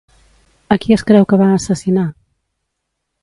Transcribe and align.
A 0.75 0.77
qui 0.85 0.95
es 0.95 1.03
creu 1.09 1.27
que 1.33 1.39
va 1.43 1.49
assassinar? 1.57 2.05